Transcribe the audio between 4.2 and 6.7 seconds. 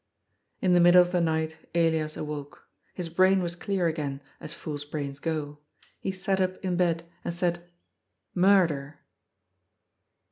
as fools' brains go. He sat up